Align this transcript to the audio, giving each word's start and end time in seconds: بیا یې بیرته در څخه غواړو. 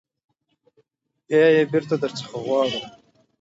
بیا 1.27 1.45
یې 1.55 1.63
بیرته 1.71 1.95
در 2.01 2.11
څخه 2.19 2.35
غواړو. 2.45 2.81